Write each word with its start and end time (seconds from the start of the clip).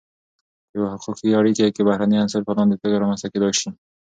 په 0.67 0.71
یوه 0.77 0.87
حقوقی 0.93 1.29
اړیکی 1.39 1.67
کی 1.75 1.81
بهرنی 1.87 2.17
عنصر 2.23 2.41
په 2.45 2.53
لاندی 2.57 2.77
توګه 2.83 2.95
رامنځته 3.01 3.27
کیدای 3.33 3.53
سی: 3.59 3.69